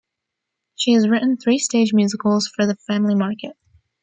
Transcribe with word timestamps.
She 0.73 0.93
has 0.93 1.07
written 1.07 1.37
three 1.37 1.59
stage 1.59 1.93
musicals 1.93 2.47
for 2.47 2.65
the 2.65 2.75
family 2.87 3.13
market. 3.13 3.55